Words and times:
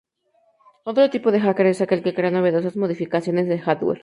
Otro 0.83 1.11
tipo 1.11 1.31
de 1.31 1.39
hacker 1.39 1.67
es 1.67 1.79
aquel 1.79 2.01
que 2.01 2.15
crea 2.15 2.31
novedosas 2.31 2.75
modificaciones 2.75 3.47
de 3.47 3.59
hardware. 3.59 3.99